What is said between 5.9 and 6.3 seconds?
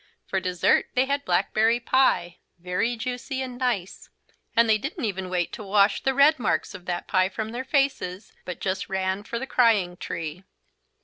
the